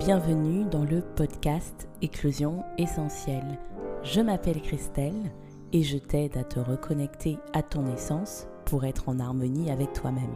bienvenue 0.00 0.64
dans 0.64 0.84
le 0.84 1.02
podcast 1.02 1.86
Éclosion 2.00 2.64
essentielle. 2.78 3.58
Je 4.02 4.22
m'appelle 4.22 4.62
Christelle 4.62 5.30
et 5.74 5.82
je 5.82 5.98
t'aide 5.98 6.38
à 6.38 6.42
te 6.42 6.58
reconnecter 6.58 7.36
à 7.52 7.62
ton 7.62 7.86
essence 7.92 8.46
pour 8.64 8.86
être 8.86 9.10
en 9.10 9.18
harmonie 9.18 9.70
avec 9.70 9.92
toi-même. 9.92 10.32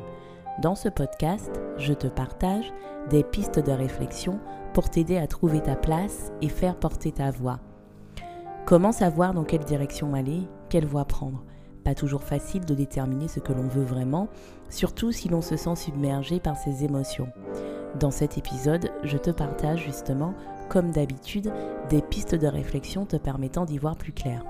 Dans 0.61 0.75
ce 0.75 0.91
podcast, 0.91 1.51
je 1.79 1.95
te 1.95 2.07
partage 2.07 2.75
des 3.09 3.25
pistes 3.25 3.59
de 3.59 3.73
réflexion 3.73 4.39
pour 4.75 4.91
t'aider 4.91 5.17
à 5.17 5.27
trouver 5.27 5.63
ta 5.63 5.77
place 5.77 6.31
et 6.43 6.51
faire 6.51 6.79
porter 6.79 7.13
ta 7.13 7.31
voix. 7.31 7.59
Comment 8.67 8.93
savoir 8.93 9.33
dans 9.33 9.45
quelle 9.45 9.65
direction 9.65 10.13
aller, 10.13 10.43
quelle 10.69 10.87
voie 10.87 11.07
prendre? 11.07 11.43
Pas 11.85 11.95
toujours 11.95 12.23
facile 12.23 12.67
de 12.67 12.75
déterminer 12.75 13.29
ce 13.29 13.41
que 13.41 13.55
l'on 13.55 13.69
veut 13.69 13.85
vraiment, 13.85 14.29
surtout 14.69 15.11
si 15.11 15.31
l'on 15.31 15.41
se 15.41 15.57
sent 15.57 15.77
submergé 15.77 16.39
par 16.39 16.59
ses 16.59 16.85
émotions. 16.85 17.29
Dans 18.01 18.11
cet 18.11 18.39
épisode, 18.39 18.91
je 19.05 19.17
te 19.17 19.31
partage 19.31 19.85
justement, 19.85 20.35
comme 20.69 20.91
d'habitude, 20.91 21.53
des 21.91 22.03
pistes 22.03 22.35
de 22.35 22.49
réflexion 22.49 23.07
te 23.07 23.17
permettant 23.17 23.65
d'y 23.65 23.79
voir 23.79 23.97
plus 23.97 24.13
clair. 24.13 24.45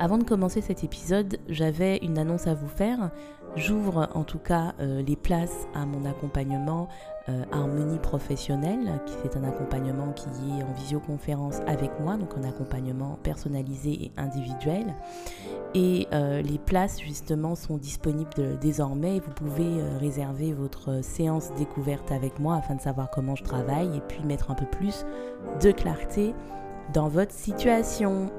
Avant 0.00 0.16
de 0.16 0.22
commencer 0.22 0.60
cet 0.60 0.84
épisode, 0.84 1.38
j'avais 1.48 1.96
une 1.96 2.18
annonce 2.18 2.46
à 2.46 2.54
vous 2.54 2.68
faire. 2.68 3.10
J'ouvre 3.56 4.08
en 4.14 4.22
tout 4.22 4.38
cas 4.38 4.74
euh, 4.78 5.02
les 5.02 5.16
places 5.16 5.66
à 5.74 5.86
mon 5.86 6.04
accompagnement 6.08 6.86
euh, 7.28 7.42
Harmonie 7.50 7.98
professionnelle, 7.98 9.00
qui 9.06 9.26
est 9.26 9.36
un 9.36 9.42
accompagnement 9.42 10.12
qui 10.12 10.28
est 10.28 10.62
en 10.62 10.72
visioconférence 10.74 11.56
avec 11.66 11.90
moi, 11.98 12.16
donc 12.16 12.30
un 12.36 12.48
accompagnement 12.48 13.18
personnalisé 13.24 13.90
et 13.90 14.12
individuel. 14.16 14.94
Et 15.74 16.06
euh, 16.12 16.42
les 16.42 16.58
places 16.58 17.00
justement 17.00 17.56
sont 17.56 17.76
disponibles 17.76 18.56
désormais 18.60 19.18
vous 19.18 19.32
pouvez 19.32 19.82
réserver 19.98 20.52
votre 20.52 21.02
séance 21.02 21.52
découverte 21.56 22.12
avec 22.12 22.38
moi 22.38 22.54
afin 22.54 22.76
de 22.76 22.80
savoir 22.80 23.10
comment 23.10 23.34
je 23.34 23.42
travaille 23.42 23.96
et 23.96 24.00
puis 24.06 24.22
mettre 24.22 24.52
un 24.52 24.54
peu 24.54 24.66
plus 24.66 25.04
de 25.60 25.72
clarté 25.72 26.36
dans 26.94 27.08
votre 27.08 27.32
situation. 27.32 28.30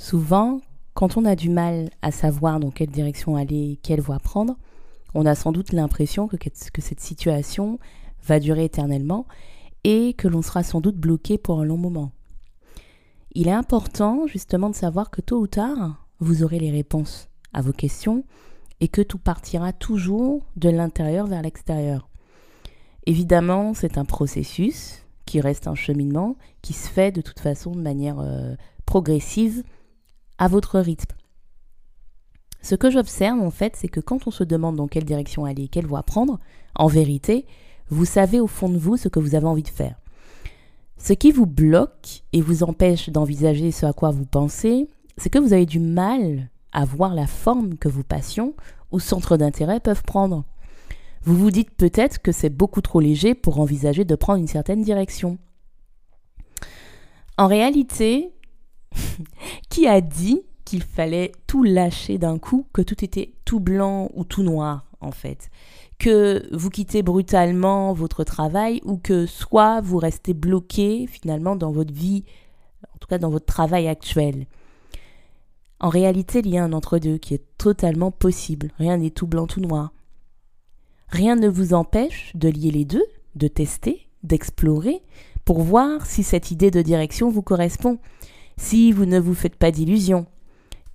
Souvent, 0.00 0.62
quand 0.94 1.18
on 1.18 1.26
a 1.26 1.36
du 1.36 1.50
mal 1.50 1.90
à 2.00 2.10
savoir 2.10 2.58
dans 2.58 2.70
quelle 2.70 2.88
direction 2.88 3.36
aller, 3.36 3.78
quelle 3.82 4.00
voie 4.00 4.18
prendre, 4.18 4.56
on 5.12 5.26
a 5.26 5.34
sans 5.34 5.52
doute 5.52 5.74
l'impression 5.74 6.26
que, 6.26 6.38
cette 6.78 7.00
situation 7.00 7.78
va 8.22 8.40
durer 8.40 8.64
éternellement 8.64 9.26
et 9.84 10.14
que 10.14 10.26
l'on 10.26 10.40
sera 10.40 10.62
sans 10.62 10.80
doute 10.80 10.96
bloqué 10.96 11.36
pour 11.36 11.60
un 11.60 11.66
long 11.66 11.76
moment. 11.76 12.12
Il 13.34 13.46
est 13.46 13.52
important 13.52 14.26
justement 14.26 14.70
de 14.70 14.74
savoir 14.74 15.10
que 15.10 15.20
tôt 15.20 15.38
ou 15.38 15.46
tard, 15.46 16.06
vous 16.18 16.42
aurez 16.44 16.58
les 16.58 16.70
réponses 16.70 17.28
à 17.52 17.60
vos 17.60 17.74
questions 17.74 18.24
et 18.80 18.88
que 18.88 19.02
tout 19.02 19.18
partira 19.18 19.74
toujours 19.74 20.46
de 20.56 20.70
l'intérieur 20.70 21.26
vers 21.26 21.42
l'extérieur. 21.42 22.08
Évidemment, 23.04 23.74
c'est 23.74 23.98
un 23.98 24.06
processus 24.06 25.04
qui 25.26 25.42
reste 25.42 25.66
un 25.66 25.74
cheminement 25.74 26.36
qui 26.62 26.72
se 26.72 26.88
fait 26.88 27.12
de 27.12 27.20
toute 27.20 27.40
façon 27.40 27.72
de 27.72 27.82
manière 27.82 28.18
euh, 28.18 28.54
progressive 28.86 29.62
à 30.40 30.48
votre 30.48 30.80
rythme. 30.80 31.14
Ce 32.62 32.74
que 32.74 32.90
j'observe 32.90 33.40
en 33.40 33.50
fait, 33.50 33.76
c'est 33.76 33.88
que 33.88 34.00
quand 34.00 34.26
on 34.26 34.30
se 34.30 34.42
demande 34.42 34.76
dans 34.76 34.88
quelle 34.88 35.04
direction 35.04 35.44
aller, 35.44 35.68
quelle 35.68 35.86
voie 35.86 36.02
prendre, 36.02 36.40
en 36.74 36.88
vérité, 36.88 37.46
vous 37.90 38.06
savez 38.06 38.40
au 38.40 38.46
fond 38.46 38.68
de 38.68 38.78
vous 38.78 38.96
ce 38.96 39.08
que 39.08 39.20
vous 39.20 39.34
avez 39.34 39.46
envie 39.46 39.62
de 39.62 39.68
faire. 39.68 40.00
Ce 40.96 41.12
qui 41.12 41.30
vous 41.30 41.46
bloque 41.46 42.22
et 42.32 42.40
vous 42.40 42.62
empêche 42.62 43.10
d'envisager 43.10 43.70
ce 43.70 43.86
à 43.86 43.92
quoi 43.92 44.10
vous 44.10 44.24
pensez, 44.24 44.88
c'est 45.16 45.30
que 45.30 45.38
vous 45.38 45.52
avez 45.52 45.66
du 45.66 45.78
mal 45.78 46.50
à 46.72 46.84
voir 46.84 47.14
la 47.14 47.26
forme 47.26 47.76
que 47.76 47.88
vos 47.88 48.02
passions 48.02 48.54
ou 48.92 48.98
centres 48.98 49.36
d'intérêt 49.36 49.80
peuvent 49.80 50.04
prendre. 50.04 50.44
Vous 51.22 51.36
vous 51.36 51.50
dites 51.50 51.70
peut-être 51.70 52.22
que 52.22 52.32
c'est 52.32 52.50
beaucoup 52.50 52.80
trop 52.80 53.00
léger 53.00 53.34
pour 53.34 53.60
envisager 53.60 54.04
de 54.04 54.14
prendre 54.14 54.40
une 54.40 54.46
certaine 54.46 54.82
direction. 54.82 55.38
En 57.36 57.46
réalité, 57.46 58.32
qui 59.70 59.86
a 59.86 60.00
dit 60.00 60.42
qu'il 60.64 60.82
fallait 60.82 61.32
tout 61.46 61.62
lâcher 61.62 62.18
d'un 62.18 62.38
coup, 62.38 62.66
que 62.72 62.82
tout 62.82 63.04
était 63.04 63.32
tout 63.44 63.60
blanc 63.60 64.10
ou 64.14 64.24
tout 64.24 64.42
noir 64.42 64.84
en 65.00 65.10
fait? 65.10 65.50
Que 65.98 66.48
vous 66.56 66.70
quittez 66.70 67.02
brutalement 67.02 67.92
votre 67.92 68.24
travail 68.24 68.80
ou 68.84 68.96
que 68.96 69.26
soit 69.26 69.80
vous 69.80 69.98
restez 69.98 70.32
bloqué 70.32 71.06
finalement 71.06 71.56
dans 71.56 71.72
votre 71.72 71.92
vie, 71.92 72.24
en 72.94 72.98
tout 72.98 73.08
cas 73.08 73.18
dans 73.18 73.30
votre 73.30 73.46
travail 73.46 73.88
actuel? 73.88 74.46
En 75.80 75.88
réalité, 75.88 76.40
il 76.44 76.50
y 76.50 76.58
a 76.58 76.64
un 76.64 76.74
entre-deux 76.74 77.16
qui 77.16 77.32
est 77.34 77.44
totalement 77.56 78.10
possible. 78.10 78.70
Rien 78.78 78.98
n'est 78.98 79.10
tout 79.10 79.26
blanc, 79.26 79.46
tout 79.46 79.60
noir. 79.60 79.92
Rien 81.08 81.36
ne 81.36 81.48
vous 81.48 81.72
empêche 81.72 82.32
de 82.34 82.48
lier 82.48 82.70
les 82.70 82.84
deux, 82.84 83.04
de 83.34 83.48
tester, 83.48 84.06
d'explorer, 84.22 85.02
pour 85.46 85.62
voir 85.62 86.04
si 86.06 86.22
cette 86.22 86.50
idée 86.50 86.70
de 86.70 86.82
direction 86.82 87.30
vous 87.30 87.42
correspond 87.42 87.98
si 88.60 88.92
vous 88.92 89.06
ne 89.06 89.18
vous 89.18 89.34
faites 89.34 89.56
pas 89.56 89.70
d'illusions. 89.70 90.26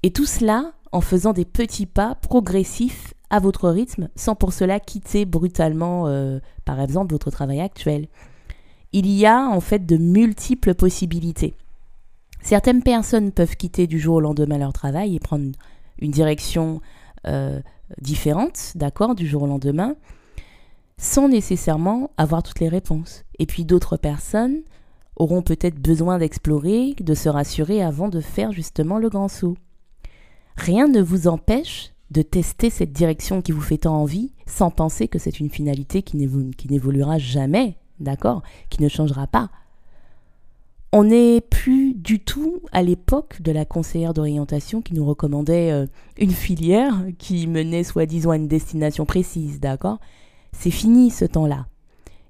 Et 0.04 0.12
tout 0.12 0.28
cela 0.28 0.74
en 0.92 1.02
faisant 1.02 1.34
des 1.34 1.46
petits 1.46 1.88
pas 1.88 2.14
progressifs 2.14 3.16
à 3.32 3.40
votre 3.40 3.70
rythme, 3.70 4.08
sans 4.16 4.36
pour 4.36 4.54
cela 4.54 4.80
quitter 4.80 5.26
brutalement, 5.26 6.08
euh, 6.08 6.40
par 6.64 6.80
exemple, 6.80 7.12
votre 7.12 7.32
travail 7.32 7.60
actuel. 7.60 8.08
Il 8.94 9.08
y 9.08 9.26
a 9.26 9.50
en 9.50 9.60
fait 9.62 9.84
de 9.84 9.98
multiples 9.98 10.76
possibilités. 10.76 11.56
Certaines 12.42 12.84
personnes 12.84 13.32
peuvent 13.32 13.58
quitter 13.58 13.88
du 13.88 14.00
jour 14.00 14.18
au 14.18 14.22
lendemain 14.22 14.60
leur 14.60 14.72
travail 14.72 15.16
et 15.16 15.20
prendre 15.20 15.52
une 15.98 16.12
direction 16.12 16.82
euh, 17.26 17.60
différente, 18.00 18.74
d'accord, 18.76 19.16
du 19.16 19.28
jour 19.28 19.42
au 19.42 19.48
lendemain, 19.48 19.96
sans 21.00 21.28
nécessairement 21.28 22.12
avoir 22.18 22.44
toutes 22.44 22.60
les 22.60 22.70
réponses. 22.70 23.24
Et 23.40 23.48
puis 23.48 23.66
d'autres 23.66 23.98
personnes 23.98 24.62
auront 25.16 25.42
peut-être 25.42 25.80
besoin 25.80 26.18
d'explorer, 26.18 26.96
de 27.00 27.14
se 27.14 27.30
rassurer 27.30 27.82
avant 27.82 28.10
de 28.10 28.22
faire 28.22 28.52
justement 28.52 28.98
le 28.98 29.10
grand 29.10 29.28
saut. 29.28 29.56
Rien 30.58 30.88
ne 30.88 31.02
vous 31.02 31.28
empêche 31.28 31.92
de 32.12 32.22
tester 32.22 32.70
cette 32.70 32.94
direction 32.94 33.42
qui 33.42 33.52
vous 33.52 33.62
fait 33.62 33.80
tant 33.80 33.96
envie 33.96 34.32
sans 34.46 34.70
penser 34.70 35.08
que 35.08 35.20
c'est 35.20 35.40
une 35.40 35.50
finalité 35.50 36.02
qui 36.02 36.18
n'évoluera 36.18 37.18
jamais, 37.18 37.78
d'accord? 38.00 38.44
Qui 38.70 38.82
ne 38.82 38.90
changera 38.90 39.28
pas. 39.28 39.50
On 40.92 41.04
n'est 41.04 41.42
plus 41.42 41.94
du 41.94 42.20
tout 42.20 42.62
à 42.72 42.82
l'époque 42.82 43.42
de 43.42 43.52
la 43.52 43.66
conseillère 43.66 44.14
d'orientation 44.14 44.82
qui 44.82 44.94
nous 44.94 45.06
recommandait 45.06 45.72
euh, 45.72 45.88
une 46.18 46.32
filière 46.32 46.96
qui 47.18 47.48
menait 47.48 47.84
soi-disant 47.84 48.30
à 48.32 48.38
une 48.38 48.48
destination 48.48 49.06
précise, 49.06 49.60
d'accord? 49.60 50.00
C'est 50.54 50.72
fini 50.72 51.12
ce 51.12 51.26
temps-là. 51.26 51.68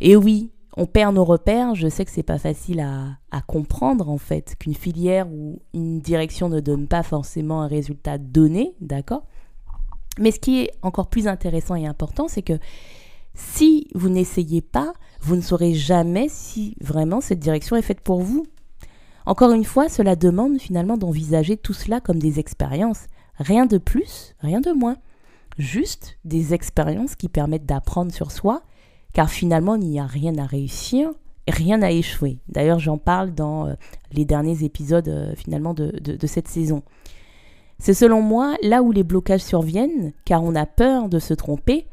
Et 0.02 0.16
oui, 0.16 0.50
on 0.78 0.86
perd 0.86 1.16
nos 1.16 1.26
repères. 1.26 1.76
Je 1.76 1.88
sais 1.88 2.06
que 2.06 2.12
c'est 2.12 2.24
pas 2.24 2.38
facile 2.38 2.80
à, 2.80 3.18
comprendre 3.48 4.10
en 4.10 4.18
fait 4.18 4.56
qu'une 4.58 4.74
filière 4.74 5.28
ou 5.28 5.62
une 5.74 6.00
direction 6.00 6.48
ne 6.48 6.62
donne 6.62 6.88
pas 6.88 7.04
forcément 7.04 7.62
un 7.62 7.68
résultat 7.68 8.18
donné, 8.18 8.74
d'accord? 8.80 9.24
Mais 10.20 10.32
ce 10.32 10.40
qui 10.40 10.62
est 10.62 10.72
encore 10.82 11.08
plus 11.08 11.28
intéressant 11.28 11.76
et 11.76 11.86
important, 11.86 12.30
c'est 12.30 12.42
que 12.42 12.58
si 13.34 13.88
vous 13.94 14.08
n'essayez 14.08 14.62
pas, 14.62 14.94
vous 15.20 15.36
ne 15.36 15.42
saurez 15.42 15.74
jamais 15.74 16.28
si 16.30 16.78
vraiment 16.80 17.20
cette 17.20 17.40
direction 17.40 17.76
est 17.76 17.82
faite 17.82 18.00
pour 18.00 18.22
vous. 18.22 18.46
Encore 19.26 19.52
une 19.52 19.66
fois, 19.66 19.90
cela 19.90 20.16
demande 20.16 20.60
finalement 20.60 20.98
d'envisager 20.98 21.58
tout 21.58 21.74
cela 21.74 22.00
comme 22.00 22.20
des 22.20 22.40
expériences. 22.40 23.08
Rien 23.38 23.66
de 23.66 23.78
plus, 23.78 24.34
rien 24.40 24.62
de 24.62 24.72
moins. 24.72 24.98
Juste 25.58 26.18
des 26.24 26.54
expériences 26.54 27.16
qui 27.16 27.28
permettent 27.28 27.66
d'apprendre 27.66 28.14
sur 28.14 28.32
soi 28.32 28.62
car 29.16 29.30
finalement, 29.30 29.76
il 29.76 29.88
n'y 29.88 30.00
a 30.00 30.06
rien 30.06 30.38
à 30.38 30.46
réussir, 30.46 31.10
rien 31.48 31.82
à 31.82 31.90
échouer. 31.90 32.38
D'ailleurs, 32.50 32.80
j'en 32.80 32.98
parle 32.98 33.34
dans 33.34 33.66
euh, 33.66 33.74
les 34.12 34.26
derniers 34.26 34.66
épisodes 34.66 35.08
euh, 35.08 35.34
finalement 35.38 35.74
de, 35.74 36.28
cette 36.28 36.50
saison. 36.50 36.84
C'est 37.80 37.94
selon 37.94 38.22
moi 38.22 38.58
là 38.62 38.84
où 38.84 38.92
les 38.92 39.06
blocages 39.06 39.42
surviennent, 39.42 40.12
car 40.26 40.44
on 40.44 40.54
a 40.54 40.66
peur 40.66 41.08
de 41.08 41.20
se 41.20 41.34
tromper 41.34 41.88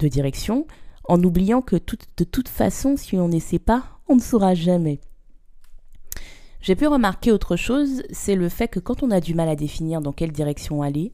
de 0.00 0.08
direction, 0.08 0.66
en 1.08 1.22
oubliant 1.22 1.62
que 1.62 1.76
de 1.76 2.24
toute 2.24 2.48
façon, 2.48 2.96
si 2.96 3.16
on 3.16 3.28
n'essaie 3.28 3.60
pas, 3.60 3.84
on 4.08 4.16
ne 4.16 4.20
saura 4.20 4.54
jamais. 4.54 4.98
J'ai 6.60 6.74
pu 6.74 6.88
remarquer 6.88 7.30
autre 7.30 7.54
chose, 7.54 8.02
c'est 8.10 8.34
le 8.34 8.48
fait 8.48 8.66
que 8.66 8.80
quand 8.80 9.04
on 9.04 9.12
a 9.12 9.20
du 9.20 9.32
mal 9.32 9.48
à 9.48 9.54
définir 9.54 10.00
dans 10.00 10.12
quelle 10.12 10.32
direction 10.32 10.82
aller, 10.82 11.12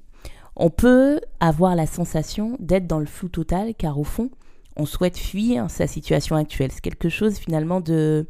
on 0.56 0.70
peut 0.70 1.20
avoir 1.38 1.76
la 1.76 1.86
sensation 1.86 2.56
d'être 2.60 2.86
dans 2.86 2.98
le 2.98 3.04
flou 3.04 3.28
total, 3.28 3.74
car 3.74 3.98
au 3.98 4.04
fond, 4.04 4.30
on 4.76 4.86
souhaite 4.86 5.16
fuir 5.16 5.70
sa 5.70 5.86
situation 5.86 6.36
actuelle. 6.36 6.70
C'est 6.72 6.80
quelque 6.80 7.08
chose 7.08 7.36
finalement 7.36 7.80
de, 7.80 8.26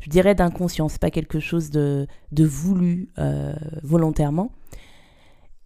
je 0.00 0.10
dirais, 0.10 0.34
d'inconscient. 0.34 0.88
C'est 0.88 1.00
pas 1.00 1.10
quelque 1.10 1.40
chose 1.40 1.70
de, 1.70 2.06
de 2.32 2.44
voulu 2.44 3.08
euh, 3.18 3.54
volontairement. 3.82 4.52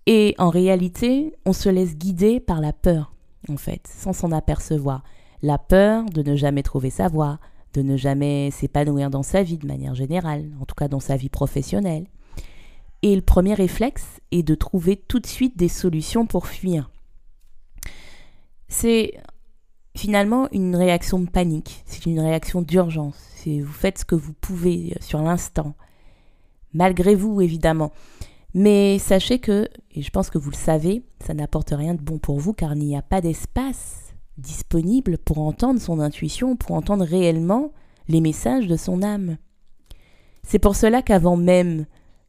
Et 0.06 0.34
en 0.38 0.50
réalité, 0.50 1.34
on 1.44 1.52
se 1.52 1.68
laisse 1.68 1.96
guider 1.96 2.38
par 2.38 2.60
la 2.60 2.72
peur, 2.72 3.12
en 3.48 3.56
fait, 3.56 3.86
sans 3.86 4.12
s'en 4.12 4.30
apercevoir. 4.32 5.02
La 5.42 5.58
peur 5.58 6.04
de 6.06 6.22
ne 6.22 6.36
jamais 6.36 6.62
trouver 6.62 6.90
sa 6.90 7.08
voie, 7.08 7.38
de 7.74 7.82
ne 7.82 7.96
jamais 7.96 8.50
s'épanouir 8.52 9.10
dans 9.10 9.22
sa 9.22 9.42
vie 9.42 9.58
de 9.58 9.66
manière 9.66 9.94
générale, 9.94 10.50
en 10.60 10.64
tout 10.64 10.74
cas 10.76 10.88
dans 10.88 11.00
sa 11.00 11.16
vie 11.16 11.28
professionnelle. 11.28 12.06
Et 13.02 13.14
le 13.14 13.22
premier 13.22 13.54
réflexe 13.54 14.20
est 14.30 14.42
de 14.42 14.54
trouver 14.54 14.96
tout 14.96 15.20
de 15.20 15.26
suite 15.26 15.56
des 15.56 15.68
solutions 15.68 16.26
pour 16.26 16.46
fuir. 16.46 16.90
c'est 18.68 19.14
finalement 20.06 20.46
une 20.52 20.76
réaction 20.76 21.18
de 21.18 21.28
panique, 21.28 21.82
c'est 21.84 22.06
une 22.06 22.20
réaction 22.20 22.62
d'urgence. 22.62 23.18
Vous 23.44 23.72
faites 23.72 23.98
ce 23.98 24.04
que 24.04 24.14
vous 24.14 24.34
pouvez 24.34 24.96
sur 25.00 25.20
l'instant, 25.20 25.74
malgré 26.72 27.16
vous 27.16 27.40
évidemment. 27.40 27.90
Mais 28.54 29.00
sachez 29.00 29.40
que, 29.40 29.68
et 29.90 30.02
je 30.02 30.10
pense 30.10 30.30
que 30.30 30.38
vous 30.38 30.50
le 30.50 30.56
savez, 30.56 31.02
ça 31.18 31.34
n'apporte 31.34 31.70
rien 31.70 31.94
de 31.94 32.00
bon 32.00 32.18
pour 32.18 32.38
vous 32.38 32.52
car 32.52 32.74
il 32.74 32.86
n'y 32.86 32.96
a 32.96 33.02
pas 33.02 33.20
d'espace 33.20 34.14
disponible 34.38 35.18
pour 35.18 35.38
entendre 35.40 35.80
son 35.80 35.98
intuition, 35.98 36.54
pour 36.54 36.76
entendre 36.76 37.04
réellement 37.04 37.72
les 38.06 38.20
messages 38.20 38.68
de 38.68 38.76
son 38.76 39.02
âme. 39.02 39.38
C'est 40.44 40.60
pour 40.60 40.76
cela 40.76 41.02
qu'avant 41.02 41.36
même 41.36 41.86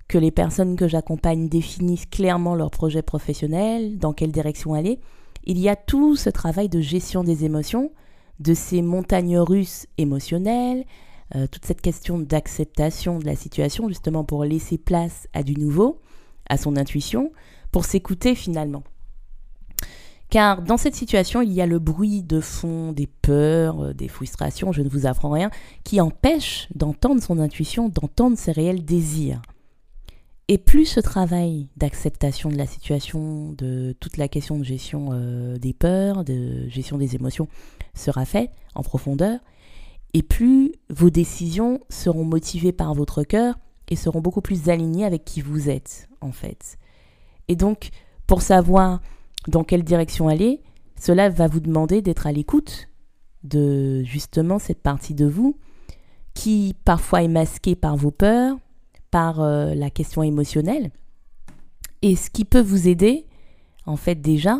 que 0.07 0.18
les 0.18 0.31
personnes 0.31 0.77
que 0.77 0.88
j'accompagne 0.88 1.47
définissent 1.47 2.07
clairement 2.07 2.56
leur 2.56 2.71
projet 2.71 3.03
professionnel, 3.03 4.00
dans 4.00 4.13
quelle 4.13 4.31
direction 4.31 4.73
aller, 4.73 5.00
il 5.47 5.59
y 5.59 5.69
a 5.69 5.77
tout 5.77 6.15
ce 6.17 6.29
travail 6.29 6.67
de 6.67 6.81
gestion 6.81 7.23
des 7.23 7.45
émotions, 7.45 7.91
de 8.39 8.53
ces 8.53 8.81
montagnes 8.81 9.39
russes 9.39 9.88
émotionnelles, 9.97 10.85
euh, 11.35 11.47
toute 11.47 11.65
cette 11.65 11.81
question 11.81 12.19
d'acceptation 12.19 13.17
de 13.17 13.25
la 13.25 13.35
situation, 13.35 13.88
justement 13.88 14.25
pour 14.25 14.44
laisser 14.44 14.77
place 14.77 15.27
à 15.33 15.44
du 15.44 15.55
nouveau, 15.55 16.01
à 16.49 16.57
son 16.57 16.75
intuition, 16.75 17.31
pour 17.71 17.85
s'écouter 17.85 18.35
finalement. 18.35 18.83
Car 20.29 20.61
dans 20.61 20.75
cette 20.75 20.95
situation, 20.95 21.41
il 21.41 21.53
y 21.53 21.61
a 21.61 21.65
le 21.65 21.79
bruit 21.79 22.21
de 22.21 22.41
fond 22.41 22.91
des 22.91 23.07
peurs, 23.07 23.81
euh, 23.81 23.94
des 23.94 24.09
frustrations, 24.09 24.73
je 24.73 24.81
ne 24.81 24.89
vous 24.89 25.05
apprends 25.05 25.31
rien, 25.31 25.49
qui 25.85 26.01
empêche 26.01 26.67
d'entendre 26.75 27.23
son 27.23 27.39
intuition, 27.39 27.88
d'entendre 27.88 28.38
ses 28.38 28.51
réels 28.51 28.83
désirs. 28.83 29.41
Et 30.49 30.57
plus 30.57 30.85
ce 30.85 31.01
travail 31.01 31.67
d'acceptation 31.75 32.49
de 32.49 32.55
la 32.55 32.65
situation, 32.65 33.51
de 33.51 33.95
toute 33.99 34.15
la 34.15 34.29
question 34.29 34.57
de 34.57 34.63
gestion 34.63 35.09
euh, 35.11 35.57
des 35.57 35.73
peurs, 35.73 36.23
de 36.23 36.69
gestion 36.69 36.97
des 36.97 37.15
émotions 37.15 37.49
sera 37.94 38.23
fait 38.23 38.49
en 38.73 38.81
profondeur, 38.81 39.39
et 40.13 40.23
plus 40.23 40.71
vos 40.89 41.09
décisions 41.09 41.81
seront 41.89 42.23
motivées 42.23 42.71
par 42.71 42.94
votre 42.94 43.23
cœur 43.23 43.55
et 43.89 43.97
seront 43.97 44.21
beaucoup 44.21 44.41
plus 44.41 44.69
alignées 44.69 45.03
avec 45.03 45.25
qui 45.25 45.41
vous 45.41 45.69
êtes, 45.69 46.07
en 46.21 46.31
fait. 46.31 46.77
Et 47.49 47.57
donc, 47.57 47.89
pour 48.25 48.41
savoir 48.41 49.01
dans 49.49 49.65
quelle 49.65 49.83
direction 49.83 50.29
aller, 50.29 50.61
cela 50.99 51.29
va 51.29 51.47
vous 51.47 51.59
demander 51.59 52.01
d'être 52.01 52.25
à 52.25 52.31
l'écoute 52.31 52.88
de 53.44 54.01
justement 54.03 54.59
cette 54.59 54.81
partie 54.81 55.13
de 55.13 55.25
vous 55.25 55.57
qui 56.33 56.75
parfois 56.85 57.23
est 57.23 57.27
masquée 57.27 57.75
par 57.75 57.97
vos 57.97 58.11
peurs, 58.11 58.57
par 59.12 59.42
euh, 59.42 59.74
la 59.75 59.89
question 59.89 60.24
émotionnelle. 60.24 60.92
Et 62.01 62.15
ce 62.15 62.30
qui 62.30 62.45
peut 62.45 62.62
vous 62.62 62.88
aider, 62.88 63.25
en 63.86 63.95
fait 63.95 64.15
déjà, 64.21 64.59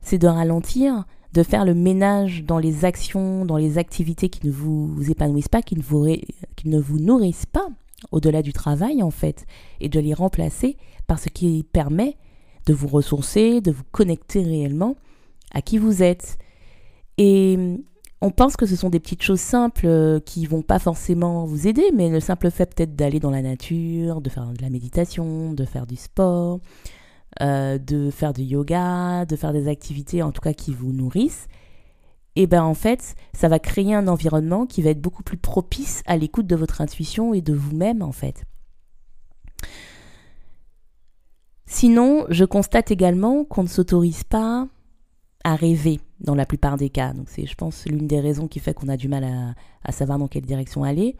c'est 0.00 0.18
de 0.18 0.28
ralentir, 0.28 1.04
de 1.32 1.42
faire 1.42 1.64
le 1.64 1.74
ménage 1.74 2.44
dans 2.44 2.58
les 2.58 2.84
actions, 2.84 3.44
dans 3.44 3.56
les 3.56 3.78
activités 3.78 4.28
qui 4.28 4.46
ne 4.46 4.52
vous 4.52 5.10
épanouissent 5.10 5.48
pas, 5.48 5.62
qui 5.62 5.76
ne 5.76 5.82
vous, 5.82 6.06
qui 6.56 6.68
ne 6.68 6.80
vous 6.80 6.98
nourrissent 6.98 7.46
pas, 7.46 7.68
au-delà 8.12 8.42
du 8.42 8.52
travail 8.52 9.02
en 9.02 9.10
fait, 9.10 9.46
et 9.80 9.88
de 9.88 10.00
les 10.00 10.14
remplacer 10.14 10.76
par 11.06 11.18
ce 11.18 11.28
qui 11.28 11.64
permet 11.72 12.16
de 12.66 12.74
vous 12.74 12.88
ressourcer, 12.88 13.60
de 13.60 13.70
vous 13.70 13.84
connecter 13.92 14.42
réellement 14.42 14.96
à 15.52 15.62
qui 15.62 15.78
vous 15.78 16.02
êtes. 16.02 16.38
Et 17.18 17.78
on 18.26 18.30
pense 18.32 18.56
que 18.56 18.66
ce 18.66 18.74
sont 18.74 18.90
des 18.90 18.98
petites 18.98 19.22
choses 19.22 19.40
simples 19.40 19.86
euh, 19.86 20.18
qui 20.18 20.46
vont 20.46 20.62
pas 20.62 20.80
forcément 20.80 21.44
vous 21.44 21.68
aider, 21.68 21.92
mais 21.94 22.10
le 22.10 22.18
simple 22.18 22.50
fait 22.50 22.74
peut-être 22.74 22.96
d'aller 22.96 23.20
dans 23.20 23.30
la 23.30 23.40
nature, 23.40 24.20
de 24.20 24.28
faire 24.28 24.46
de 24.46 24.60
la 24.60 24.68
méditation, 24.68 25.52
de 25.52 25.64
faire 25.64 25.86
du 25.86 25.94
sport, 25.94 26.58
euh, 27.40 27.78
de 27.78 28.10
faire 28.10 28.32
du 28.32 28.42
yoga, 28.42 29.26
de 29.26 29.36
faire 29.36 29.52
des 29.52 29.68
activités 29.68 30.24
en 30.24 30.32
tout 30.32 30.40
cas 30.40 30.54
qui 30.54 30.74
vous 30.74 30.92
nourrissent, 30.92 31.46
et 32.34 32.42
eh 32.42 32.46
ben 32.48 32.64
en 32.64 32.74
fait, 32.74 33.14
ça 33.32 33.48
va 33.48 33.60
créer 33.60 33.94
un 33.94 34.08
environnement 34.08 34.66
qui 34.66 34.82
va 34.82 34.90
être 34.90 35.00
beaucoup 35.00 35.22
plus 35.22 35.38
propice 35.38 36.02
à 36.04 36.16
l'écoute 36.16 36.48
de 36.48 36.56
votre 36.56 36.80
intuition 36.80 37.32
et 37.32 37.40
de 37.40 37.54
vous-même 37.54 38.02
en 38.02 38.12
fait. 38.12 38.44
Sinon, 41.64 42.26
je 42.28 42.44
constate 42.44 42.90
également 42.90 43.44
qu'on 43.44 43.62
ne 43.62 43.68
s'autorise 43.68 44.24
pas 44.24 44.66
à 45.46 45.54
rêver 45.54 46.00
dans 46.18 46.34
la 46.34 46.44
plupart 46.44 46.76
des 46.76 46.90
cas. 46.90 47.12
Donc 47.12 47.28
c'est, 47.28 47.46
je 47.46 47.54
pense, 47.54 47.86
l'une 47.86 48.08
des 48.08 48.18
raisons 48.18 48.48
qui 48.48 48.58
fait 48.58 48.74
qu'on 48.74 48.88
a 48.88 48.96
du 48.96 49.06
mal 49.06 49.54
à, 49.84 49.92
savoir 49.92 50.18
dans 50.18 50.26
quelle 50.26 50.44
direction 50.44 50.82
aller. 50.82 51.14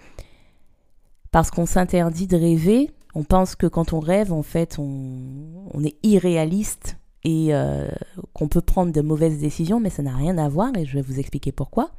Parce 1.30 1.52
qu'on 1.52 1.64
s'interdit 1.64 2.26
de 2.26 2.36
rêver. 2.36 2.90
On 3.14 3.22
pense 3.22 3.54
que 3.54 3.68
quand 3.68 3.92
on 3.92 4.00
rêve, 4.00 4.32
en 4.32 4.42
fait, 4.42 4.80
on, 4.80 5.80
est 5.84 5.94
irréaliste 6.02 6.96
et 7.22 7.54
euh, 7.54 7.88
qu'on 8.32 8.48
peut 8.48 8.60
prendre 8.60 8.92
de 8.92 9.00
mauvaises 9.00 9.38
décisions, 9.38 9.78
mais 9.78 9.90
ça 9.90 10.02
n'a 10.02 10.16
rien 10.16 10.38
à 10.38 10.48
voir 10.48 10.76
et 10.76 10.84
je 10.84 10.94
vais 10.94 11.02
vous 11.02 11.20
expliquer 11.20 11.52
pourquoi. 11.52 11.92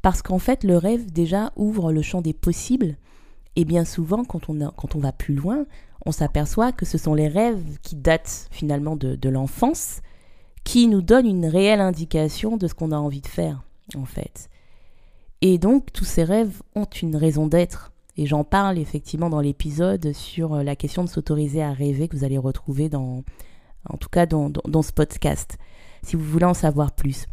Parce 0.00 0.22
qu'en 0.22 0.38
fait, 0.38 0.62
le 0.62 0.76
rêve 0.76 1.10
déjà 1.10 1.52
ouvre 1.56 1.90
le 1.92 2.02
champ 2.02 2.22
des 2.22 2.34
possibles. 2.34 2.96
Et 3.56 3.64
bien 3.64 3.84
souvent, 3.84 4.22
quand 4.24 4.48
on, 4.48 4.70
quand 4.76 4.94
on 4.94 5.00
va 5.00 5.10
plus 5.10 5.34
loin, 5.34 5.66
on 6.06 6.12
s'aperçoit 6.12 6.70
que 6.70 6.86
ce 6.86 6.98
sont 6.98 7.14
les 7.14 7.28
rêves 7.28 7.78
qui 7.82 7.96
datent 7.96 8.46
finalement 8.52 8.94
de, 8.94 9.16
de 9.16 9.28
l'enfance 9.28 10.02
qui 10.72 10.86
nous 10.88 11.02
donne 11.02 11.26
une 11.26 11.44
réelle 11.44 11.82
indication 11.82 12.56
de 12.56 12.66
ce 12.66 12.72
qu'on 12.72 12.92
a 12.92 12.96
envie 12.96 13.20
de 13.20 13.26
faire, 13.26 13.62
en 13.94 14.06
fait. 14.06 14.48
Et 15.42 15.58
donc, 15.58 15.92
tous 15.92 16.06
ces 16.06 16.24
rêves 16.24 16.62
ont 16.74 16.86
une 16.86 17.14
raison 17.14 17.46
d'être. 17.46 17.92
Et 18.16 18.24
j'en 18.24 18.42
parle 18.42 18.78
effectivement 18.78 19.28
dans 19.28 19.42
l'épisode 19.42 20.14
sur 20.14 20.54
euh, 20.54 20.62
la 20.62 20.74
question 20.74 21.04
de 21.04 21.10
s'autoriser 21.10 21.62
à 21.62 21.74
rêver 21.74 22.08
que 22.08 22.16
vous 22.16 22.24
allez 22.24 22.38
retrouver 22.38 22.88
dans, 22.88 23.22
en 23.86 23.98
tout 23.98 24.08
cas 24.08 24.24
dans, 24.24 24.48
dans, 24.48 24.80
ce 24.80 24.94
podcast, 24.94 25.58
si 26.02 26.16
vous 26.16 26.24
voulez 26.24 26.46
en 26.46 26.54
savoir 26.54 26.92
plus. 26.92 27.26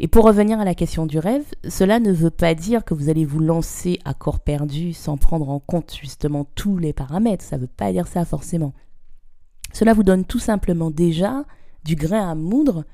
Et 0.00 0.08
pour 0.08 0.24
revenir 0.24 0.58
à 0.58 0.64
la 0.64 0.74
question 0.74 1.06
du 1.06 1.20
rêve, 1.20 1.44
cela 1.68 2.00
ne 2.00 2.10
veut 2.10 2.28
pas 2.28 2.56
dire 2.56 2.84
que 2.84 2.92
vous 2.92 3.08
allez 3.08 3.24
vous 3.24 3.38
lancer 3.38 4.00
à 4.04 4.14
corps 4.14 4.40
perdu 4.40 4.94
sans 4.94 5.16
prendre 5.16 5.48
en 5.48 5.60
compte 5.60 5.94
justement 5.94 6.44
tous 6.56 6.76
les 6.76 6.92
paramètres. 6.92 7.44
Ça 7.44 7.54
ne 7.54 7.60
veut 7.60 7.68
pas 7.68 7.92
dire 7.92 8.08
ça 8.08 8.24
forcément. 8.24 8.72
Cela 9.72 9.94
vous 9.94 10.02
donne 10.02 10.24
tout 10.24 10.40
simplement 10.40 10.90
déjà 10.90 11.44
du 11.84 11.96
grain 11.96 12.30
à 12.30 12.34
moudre. 12.34 12.84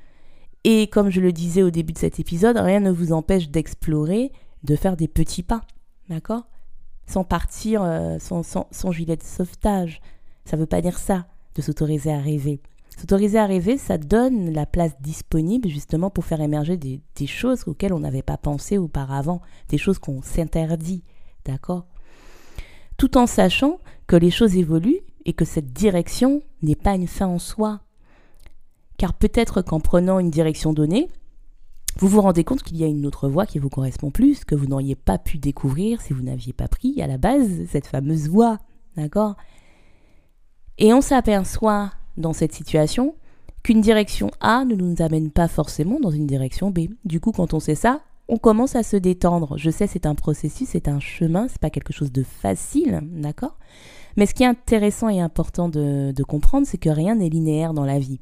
Et 0.63 0.87
comme 0.87 1.09
je 1.09 1.21
le 1.21 1.31
disais 1.31 1.63
au 1.63 1.69
début 1.69 1.93
de 1.93 1.97
cet 1.97 2.19
épisode, 2.19 2.57
rien 2.57 2.79
ne 2.79 2.91
vous 2.91 3.11
empêche 3.13 3.49
d'explorer, 3.49 4.31
de 4.63 4.75
faire 4.75 4.97
des 4.97 5.07
petits 5.07 5.43
pas, 5.43 5.61
d'accord? 6.09 6.47
Sans 7.07 7.23
partir, 7.23 7.83
euh, 7.83 8.17
sans, 8.19 8.41
sans, 8.43 8.91
gilet 8.91 9.15
de 9.15 9.23
sauvetage. 9.23 10.01
Ça 10.45 10.57
ne 10.57 10.61
veut 10.61 10.67
pas 10.67 10.81
dire 10.81 10.97
ça, 10.97 11.27
de 11.53 11.61
s'autoriser 11.61 12.11
à 12.11 12.19
rêver. 12.19 12.61
S'autoriser 12.97 13.37
à 13.37 13.45
rêver, 13.45 13.77
ça 13.77 13.97
donne 13.97 14.51
la 14.53 14.65
place 14.65 14.99
disponible 15.01 15.69
justement 15.69 16.09
pour 16.09 16.25
faire 16.25 16.41
émerger 16.41 16.77
des 16.77 17.27
choses 17.27 17.67
auxquelles 17.67 17.93
on 17.93 17.99
n'avait 17.99 18.21
pas 18.21 18.37
pensé 18.37 18.77
auparavant, 18.77 19.41
des 19.69 19.77
choses 19.77 19.99
qu'on 19.99 20.21
s'interdit, 20.21 21.03
d'accord? 21.45 21.85
Tout 22.97 23.17
en 23.17 23.27
sachant 23.27 23.79
que 24.07 24.15
les 24.15 24.31
choses 24.31 24.55
évoluent 24.55 25.01
et 25.25 25.33
que 25.33 25.45
cette 25.45 25.73
direction 25.73 26.41
n'est 26.61 26.75
pas 26.75 26.95
une 26.95 27.07
fin 27.07 27.27
en 27.27 27.39
soi, 27.39 27.81
car 29.05 29.13
peut-être 29.13 29.61
qu'en 29.61 29.79
prenant 29.79 30.17
une 30.17 30.31
direction 30.31 30.73
donnée, 30.73 31.09
vous 31.99 32.07
vous 32.07 32.21
rendez 32.21 32.43
compte 32.43 32.63
qu'il 32.63 32.77
y 32.77 32.83
a 32.83 32.87
une 32.87 33.05
autre 33.05 33.29
voie 33.29 33.45
qui 33.45 33.59
vous 33.59 33.69
correspond 33.69 34.09
plus, 34.09 34.43
que 34.43 34.55
vous 34.55 34.65
n'auriez 34.65 34.95
pas 34.95 35.19
pu 35.19 35.37
découvrir 35.37 36.01
si 36.01 36.11
vous 36.11 36.23
n'aviez 36.23 36.53
pas 36.53 36.67
pris 36.67 36.99
à 37.03 37.05
la 37.05 37.19
base 37.19 37.67
cette 37.69 37.85
fameuse 37.85 38.27
voie. 38.29 38.57
D'accord? 38.97 39.35
Et 40.79 40.91
on 40.91 41.01
s'aperçoit 41.01 41.91
dans 42.17 42.33
cette 42.33 42.53
situation 42.53 43.13
qu'une 43.61 43.79
direction 43.79 44.31
A 44.41 44.65
ne 44.65 44.73
nous 44.73 44.95
amène 45.03 45.29
pas 45.29 45.47
forcément 45.47 45.99
dans 45.99 46.09
une 46.09 46.25
direction 46.25 46.71
B. 46.71 46.87
Du 47.03 47.19
coup, 47.19 47.31
quand 47.31 47.53
on 47.53 47.59
sait 47.59 47.75
ça, 47.75 48.01
on 48.27 48.39
commence 48.39 48.75
à 48.75 48.81
se 48.81 48.97
détendre. 48.97 49.55
Je 49.59 49.69
sais, 49.69 49.85
c'est 49.85 50.07
un 50.07 50.15
processus, 50.15 50.69
c'est 50.69 50.87
un 50.87 50.99
chemin, 50.99 51.47
c'est 51.47 51.61
pas 51.61 51.69
quelque 51.69 51.93
chose 51.93 52.11
de 52.11 52.23
facile, 52.23 53.01
d'accord? 53.03 53.59
Mais 54.17 54.25
ce 54.25 54.33
qui 54.33 54.41
est 54.41 54.47
intéressant 54.47 55.09
et 55.09 55.19
important 55.19 55.69
de, 55.69 56.11
de 56.11 56.23
comprendre, 56.23 56.65
c'est 56.65 56.79
que 56.79 56.89
rien 56.89 57.13
n'est 57.13 57.29
linéaire 57.29 57.75
dans 57.75 57.85
la 57.85 57.99
vie. 57.99 58.19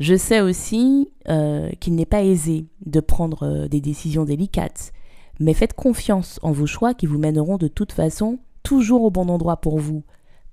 Je 0.00 0.16
sais 0.16 0.40
aussi 0.40 1.10
euh, 1.28 1.70
qu'il 1.78 1.94
n'est 1.94 2.06
pas 2.06 2.22
aisé 2.22 2.66
de 2.86 3.00
prendre 3.00 3.42
euh, 3.42 3.68
des 3.68 3.82
décisions 3.82 4.24
délicates, 4.24 4.92
mais 5.38 5.52
faites 5.52 5.74
confiance 5.74 6.40
en 6.42 6.52
vos 6.52 6.66
choix 6.66 6.94
qui 6.94 7.04
vous 7.04 7.18
mèneront 7.18 7.58
de 7.58 7.68
toute 7.68 7.92
façon 7.92 8.38
toujours 8.62 9.02
au 9.02 9.10
bon 9.10 9.28
endroit 9.28 9.58
pour 9.58 9.78
vous. 9.78 10.02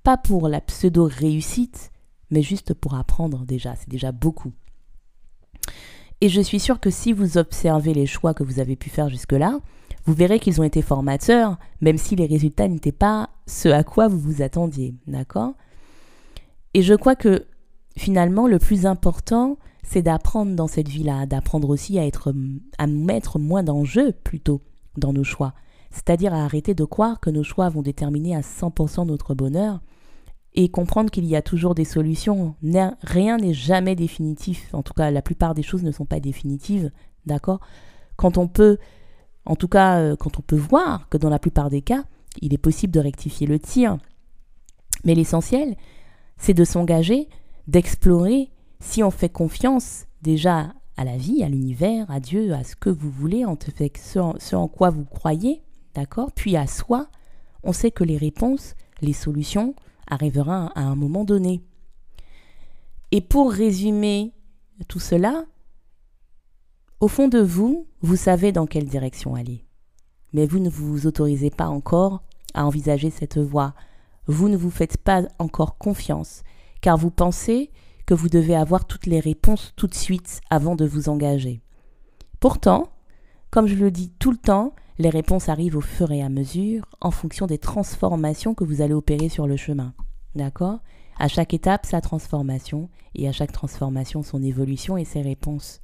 Pas 0.04 0.18
pour 0.18 0.50
la 0.50 0.60
pseudo-réussite, 0.60 1.92
mais 2.30 2.42
juste 2.42 2.74
pour 2.74 2.96
apprendre 2.96 3.46
déjà, 3.46 3.74
c'est 3.76 3.90
déjà 3.90 4.12
beaucoup. 4.12 4.52
Et 6.20 6.28
je 6.28 6.42
suis 6.42 6.60
sûre 6.60 6.82
que 6.82 6.90
si 6.90 7.14
vous 7.14 7.38
observez 7.38 7.94
les 7.94 8.06
choix 8.06 8.34
que 8.34 8.44
vous 8.44 8.60
avez 8.60 8.76
pu 8.76 8.90
faire 8.90 9.08
jusque-là, 9.08 9.60
vous 10.06 10.14
verrez 10.14 10.40
qu'ils 10.40 10.60
ont 10.60 10.66
été 10.66 10.82
formateurs, 10.82 11.58
même 11.80 11.98
si 11.98 12.18
les 12.18 12.26
résultats 12.26 12.68
n'étaient 12.68 12.92
pas 12.92 13.30
ce 13.46 13.70
à 13.70 13.86
quoi 13.86 14.10
vous 14.10 14.20
vous 14.20 14.42
attendiez, 14.42 14.96
d'accord? 15.08 15.54
Et 16.74 16.82
je 16.82 16.96
crois 16.96 17.16
que 17.16 17.46
finalement, 17.98 18.48
le 18.48 18.60
plus 18.60 18.86
important, 18.86 19.58
c'est 19.84 20.02
d'apprendre 20.02 20.56
dans 20.56 20.68
cette 20.68 20.90
vie-là, 20.90 21.26
d'apprendre 21.26 21.70
aussi 21.70 21.98
à 21.98 22.06
être, 22.06 22.34
à 22.78 22.88
mettre 22.88 23.40
moins 23.40 23.64
d'enjeux 23.64 24.12
plutôt 24.24 24.62
dans 24.98 25.14
nos 25.14 25.24
choix. 25.24 25.54
C'est-à-dire 25.92 26.34
à 26.34 26.44
arrêter 26.44 26.74
de 26.74 26.84
croire 26.84 27.20
que 27.20 27.30
nos 27.30 27.44
choix 27.44 27.70
vont 27.70 27.82
déterminer 27.82 28.36
à 28.36 28.42
100% 28.42 29.08
notre 29.08 29.34
bonheur 29.34 29.80
et 30.54 30.70
comprendre 30.70 31.10
qu'il 31.10 31.26
y 31.26 31.36
a 31.36 31.42
toujours 31.42 31.76
des 31.76 31.86
solutions. 31.86 32.56
Rien 33.02 33.38
n'est 33.38 33.54
jamais 33.54 33.96
définitif. 33.96 34.74
En 34.74 34.84
tout 34.84 34.94
cas, 34.94 35.12
la 35.12 35.22
plupart 35.22 35.54
des 35.54 35.64
choses 35.64 35.84
ne 35.84 35.92
sont 35.92 36.06
pas 36.06 36.20
définitives. 36.20 36.92
D'accord? 37.26 37.60
Quand 38.16 38.38
on 38.38 38.48
peut, 38.48 38.78
en 39.46 39.56
tout 39.56 39.68
cas, 39.68 40.00
euh, 40.00 40.16
quand 40.16 40.40
on 40.40 40.42
peut 40.42 40.58
voir 40.58 41.08
que 41.10 41.18
dans 41.18 41.30
la 41.30 41.40
plupart 41.40 41.70
des 41.70 41.82
cas, 41.82 42.04
il 42.42 42.54
est 42.54 42.60
possible 42.60 42.94
de 42.94 43.00
rectifier 43.00 43.48
le 43.48 43.60
tir. 43.60 43.98
Mais 45.06 45.16
l'essentiel, 45.16 45.76
c'est 46.38 46.54
de 46.54 46.64
s'engager, 46.64 47.30
d'explorer, 47.68 48.50
si 48.80 49.04
on 49.04 49.12
fait 49.12 49.30
confiance 49.30 50.06
déjà 50.22 50.74
à 50.96 51.04
la 51.04 51.18
vie, 51.18 51.44
à 51.44 51.50
l'univers, 51.50 52.10
à 52.10 52.20
Dieu, 52.20 52.54
à 52.54 52.64
ce 52.64 52.76
que 52.76 52.90
vous 52.90 53.12
voulez, 53.12 53.46
en 53.46 53.58
ce, 53.60 54.56
en 54.56 54.68
quoi 54.68 54.90
vous 54.90 55.06
croyez, 55.06 55.62
d'accord? 55.94 56.32
Puis 56.32 56.58
à 56.58 56.66
soi, 56.66 57.08
on 57.64 57.74
sait 57.74 57.92
que 57.92 58.04
les 58.04 58.18
réponses, 58.18 58.76
les 59.02 59.14
solutions, 59.14 59.76
arrivera 60.08 60.72
à 60.76 60.82
un 60.82 60.96
moment 60.96 61.24
donné. 61.24 61.62
Et 63.12 63.22
pour 63.22 63.52
résumer 63.52 64.34
tout 64.88 65.00
cela, 65.00 65.46
au 67.00 67.08
fond 67.08 67.28
de 67.28 67.40
vous, 67.40 67.88
vous 68.02 68.16
savez 68.16 68.52
dans 68.52 68.66
quelle 68.66 68.86
direction 68.86 69.36
aller. 69.36 69.66
Mais 70.34 70.48
vous 70.48 70.60
ne 70.60 70.70
vous 70.70 71.06
autorisez 71.06 71.52
pas 71.52 71.68
encore 71.68 72.24
à 72.54 72.66
envisager 72.66 73.12
cette 73.12 73.38
voie. 73.38 73.76
Vous 74.26 74.50
ne 74.50 74.58
vous 74.58 74.72
faites 74.72 74.98
pas 74.98 75.24
encore 75.40 75.78
confiance, 75.78 76.44
car 76.88 76.96
vous 76.96 77.12
pensez 77.12 77.70
que 78.06 78.14
vous 78.14 78.30
devez 78.30 78.56
avoir 78.56 78.86
toutes 78.86 79.08
les 79.08 79.20
réponses 79.20 79.74
tout 79.76 79.88
de 79.88 79.94
suite 79.94 80.40
avant 80.50 80.78
de 80.78 80.86
vous 80.86 81.10
engager. 81.10 81.60
Pourtant, 82.40 82.88
comme 83.50 83.68
je 83.68 83.76
le 83.76 83.92
dis 83.92 84.10
tout 84.20 84.32
le 84.32 84.38
temps, 84.38 84.74
les 84.98 85.10
réponses 85.10 85.50
arrivent 85.50 85.76
au 85.76 85.82
fur 85.82 86.14
et 86.14 86.24
à 86.24 86.30
mesure 86.30 86.86
en 87.02 87.12
fonction 87.12 87.46
des 87.46 87.58
transformations 87.58 88.54
que 88.54 88.64
vous 88.64 88.82
allez 88.82 88.94
opérer 88.94 89.28
sur 89.28 89.48
le 89.48 89.58
chemin. 89.58 89.96
D'accord? 90.34 90.80
À 91.20 91.28
chaque 91.28 91.54
étape, 91.54 91.86
sa 91.86 92.00
transformation 92.00 92.90
et 93.16 93.28
à 93.28 93.34
chaque 93.34 93.52
transformation, 93.52 94.24
son 94.24 94.42
évolution 94.42 94.96
et 94.96 95.04
ses 95.04 95.22
réponses. 95.22 95.82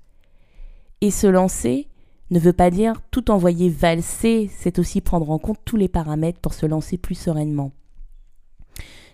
Et 1.02 1.12
se 1.12 1.28
lancer 1.28 1.90
ne 2.32 2.40
veut 2.40 2.54
pas 2.54 2.72
dire 2.72 3.02
tout 3.12 3.30
envoyer 3.30 3.70
valser, 3.70 4.50
c'est 4.58 4.80
aussi 4.80 5.02
prendre 5.02 5.32
en 5.32 5.38
compte 5.38 5.60
tous 5.66 5.76
les 5.76 5.90
paramètres 5.90 6.40
pour 6.40 6.54
se 6.54 6.66
lancer 6.66 6.98
plus 6.98 7.16
sereinement. 7.16 7.74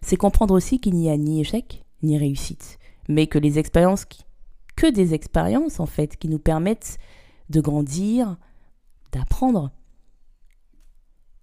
C'est 0.01 0.18
comprendre 0.18 0.53
aussi 0.53 0.79
qu'il 0.79 0.96
n'y 0.96 1.10
a 1.10 1.18
ni 1.18 1.41
échec 1.41 1.84
ni 2.01 2.18
réussite, 2.18 2.79
mais 3.10 3.27
que 3.27 3.38
les 3.38 3.60
expériences, 3.60 4.06
que 4.75 4.89
des 4.89 5.13
expériences 5.13 5.79
en 5.79 5.86
fait, 5.86 6.15
qui 6.18 6.29
nous 6.29 6.39
permettent 6.39 6.98
de 7.50 7.60
grandir, 7.60 8.38
d'apprendre 9.12 9.72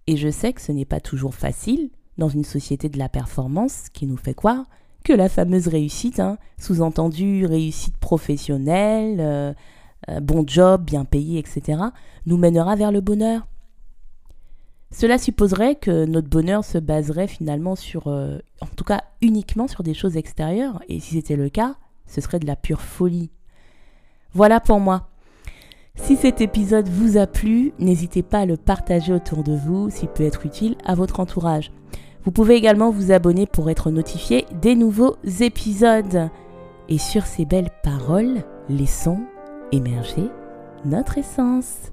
et 0.07 0.15
je 0.15 0.29
sais 0.29 0.53
que 0.53 0.61
ce 0.61 0.71
n'est 0.71 0.85
pas 0.85 1.01
toujours 1.01 1.35
facile 1.35 1.89
dans 2.17 2.29
une 2.29 2.45
société 2.45 2.89
de 2.89 2.97
la 2.97 3.09
performance 3.09 3.89
qui 3.93 4.07
nous 4.07 4.17
fait 4.17 4.33
croire 4.33 4.65
que 5.03 5.13
la 5.13 5.29
fameuse 5.29 5.67
réussite, 5.67 6.19
hein, 6.19 6.37
sous-entendu 6.57 7.45
réussite 7.45 7.97
professionnelle, 7.97 9.17
euh, 9.19 9.53
euh, 10.09 10.19
bon 10.19 10.43
job, 10.47 10.83
bien 10.83 11.05
payé, 11.05 11.39
etc., 11.39 11.81
nous 12.25 12.37
mènera 12.37 12.75
vers 12.75 12.91
le 12.91 13.01
bonheur. 13.01 13.47
Cela 14.97 15.19
supposerait 15.19 15.75
que 15.75 16.05
notre 16.05 16.27
bonheur 16.27 16.65
se 16.65 16.79
baserait 16.79 17.27
finalement 17.27 17.75
sur, 17.75 18.07
euh, 18.07 18.39
en 18.61 18.65
tout 18.65 18.83
cas 18.83 19.03
uniquement 19.21 19.67
sur 19.67 19.83
des 19.83 19.93
choses 19.93 20.17
extérieures, 20.17 20.81
et 20.89 20.99
si 20.99 21.13
c'était 21.13 21.35
le 21.35 21.49
cas, 21.49 21.75
ce 22.07 22.19
serait 22.19 22.39
de 22.39 22.47
la 22.47 22.55
pure 22.55 22.81
folie. 22.81 23.29
Voilà 24.33 24.59
pour 24.59 24.79
moi. 24.79 25.07
Si 25.97 26.15
cet 26.15 26.41
épisode 26.41 26.89
vous 26.89 27.17
a 27.17 27.27
plu, 27.27 27.73
n'hésitez 27.77 28.23
pas 28.23 28.39
à 28.39 28.45
le 28.47 28.57
partager 28.57 29.13
autour 29.13 29.43
de 29.43 29.55
vous 29.55 29.91
s'il 29.91 30.09
peut 30.09 30.23
être 30.23 30.47
utile 30.47 30.75
à 30.83 30.95
votre 30.95 31.19
entourage. 31.19 31.71
Vous 32.23 32.31
pouvez 32.31 32.55
également 32.55 32.89
vous 32.89 33.11
abonner 33.11 33.45
pour 33.45 33.69
être 33.69 33.91
notifié 33.91 34.47
des 34.63 34.73
nouveaux 34.73 35.17
épisodes. 35.41 36.31
Et 36.89 36.97
sur 36.97 37.27
ces 37.27 37.45
belles 37.45 37.69
paroles, 37.83 38.43
laissons 38.67 39.19
émerger 39.71 40.27
notre 40.85 41.19
essence. 41.19 41.91